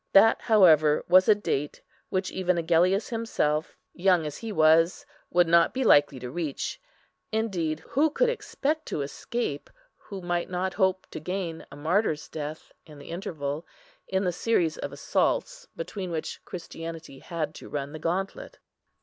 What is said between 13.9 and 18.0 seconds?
in the series of assaults, between which Christianity had to run the